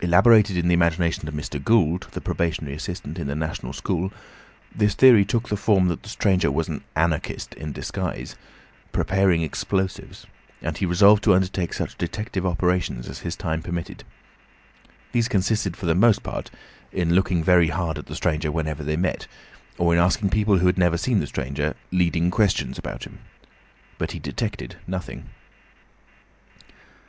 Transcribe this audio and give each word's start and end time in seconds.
Elaborated 0.00 0.56
in 0.56 0.68
the 0.68 0.72
imagination 0.74 1.26
of 1.26 1.34
Mr. 1.34 1.58
Gould, 1.60 2.06
the 2.12 2.20
probationary 2.20 2.76
assistant 2.76 3.18
in 3.18 3.26
the 3.26 3.34
National 3.34 3.72
School, 3.72 4.12
this 4.72 4.94
theory 4.94 5.24
took 5.24 5.48
the 5.48 5.56
form 5.56 5.88
that 5.88 6.04
the 6.04 6.08
stranger 6.08 6.48
was 6.48 6.68
an 6.68 6.84
Anarchist 6.94 7.54
in 7.54 7.72
disguise, 7.72 8.36
preparing 8.92 9.42
explosives, 9.42 10.26
and 10.62 10.78
he 10.78 10.86
resolved 10.86 11.24
to 11.24 11.34
undertake 11.34 11.74
such 11.74 11.98
detective 11.98 12.46
operations 12.46 13.08
as 13.08 13.18
his 13.26 13.34
time 13.34 13.62
permitted. 13.62 14.04
These 15.10 15.26
consisted 15.26 15.76
for 15.76 15.86
the 15.86 15.94
most 15.96 16.22
part 16.22 16.52
in 16.92 17.12
looking 17.14 17.42
very 17.42 17.66
hard 17.70 17.98
at 17.98 18.06
the 18.06 18.14
stranger 18.14 18.52
whenever 18.52 18.84
they 18.84 18.96
met, 18.96 19.26
or 19.76 19.92
in 19.92 19.98
asking 19.98 20.30
people 20.30 20.58
who 20.58 20.66
had 20.68 20.78
never 20.78 20.96
seen 20.96 21.18
the 21.18 21.26
stranger, 21.26 21.74
leading 21.90 22.30
questions 22.30 22.78
about 22.78 23.02
him. 23.02 23.18
But 23.98 24.12
he 24.12 24.20
detected 24.20 24.76
nothing. 24.86 25.30